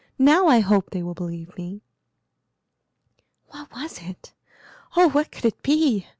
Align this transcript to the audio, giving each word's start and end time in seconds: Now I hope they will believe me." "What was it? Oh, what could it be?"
Now 0.17 0.47
I 0.47 0.61
hope 0.61 0.89
they 0.89 1.03
will 1.03 1.13
believe 1.13 1.55
me." 1.59 1.83
"What 3.49 3.71
was 3.71 3.99
it? 4.01 4.33
Oh, 4.95 5.09
what 5.11 5.31
could 5.31 5.45
it 5.45 5.61
be?" 5.61 6.07